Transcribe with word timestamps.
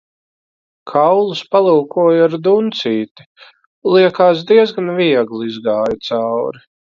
Kaulus 0.91 1.43
palūkoju 1.55 2.23
ar 2.27 2.37
duncīti, 2.47 3.27
liekās 3.97 4.43
diezgan 4.53 4.91
viegli 5.03 5.47
izgāja 5.51 6.01
cauri. 6.11 6.65